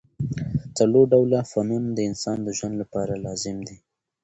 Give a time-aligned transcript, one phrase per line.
[0.77, 3.77] څلور ډوله فنون د انسان د ژوند له پاره لازم دي.